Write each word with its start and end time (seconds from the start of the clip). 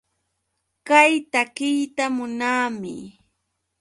Kay 0.87 1.11
takiyta 1.31 2.05
munaami. 2.15 2.95